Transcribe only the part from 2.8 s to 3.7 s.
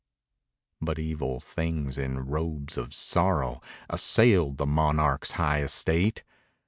sorrow,